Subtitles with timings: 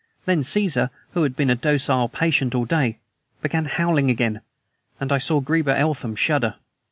[0.25, 2.97] Then Caesar, who had been a docile patient all day,
[3.43, 4.41] began howling again;
[4.99, 6.55] and I saw Greba Eltham shudder.